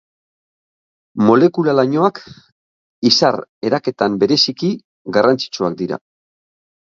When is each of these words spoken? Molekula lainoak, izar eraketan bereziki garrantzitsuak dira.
Molekula 1.25 1.73
lainoak, 1.79 2.21
izar 3.11 3.37
eraketan 3.69 4.15
bereziki 4.23 4.71
garrantzitsuak 5.19 5.77
dira. 5.83 6.01